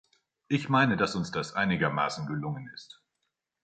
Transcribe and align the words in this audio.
Ich 0.47 0.67
meine, 0.67 0.97
dass 0.97 1.13
uns 1.13 1.29
das 1.29 1.53
einigermaßen 1.53 2.25
gelungen 2.25 2.67
ist. 2.73 3.03